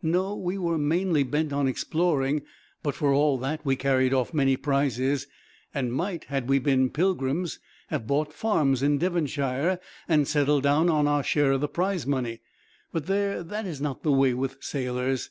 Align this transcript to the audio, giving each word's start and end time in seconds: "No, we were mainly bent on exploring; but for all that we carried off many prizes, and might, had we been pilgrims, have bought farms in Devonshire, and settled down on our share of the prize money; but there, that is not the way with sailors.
"No, 0.00 0.34
we 0.34 0.56
were 0.56 0.78
mainly 0.78 1.24
bent 1.24 1.52
on 1.52 1.68
exploring; 1.68 2.40
but 2.82 2.94
for 2.94 3.12
all 3.12 3.36
that 3.36 3.66
we 3.66 3.76
carried 3.76 4.14
off 4.14 4.32
many 4.32 4.56
prizes, 4.56 5.26
and 5.74 5.92
might, 5.92 6.24
had 6.24 6.48
we 6.48 6.58
been 6.58 6.88
pilgrims, 6.88 7.58
have 7.88 8.06
bought 8.06 8.32
farms 8.32 8.82
in 8.82 8.96
Devonshire, 8.96 9.78
and 10.08 10.26
settled 10.26 10.62
down 10.62 10.88
on 10.88 11.06
our 11.06 11.22
share 11.22 11.52
of 11.52 11.60
the 11.60 11.68
prize 11.68 12.06
money; 12.06 12.40
but 12.94 13.04
there, 13.04 13.42
that 13.42 13.66
is 13.66 13.78
not 13.78 14.02
the 14.02 14.10
way 14.12 14.32
with 14.32 14.56
sailors. 14.62 15.28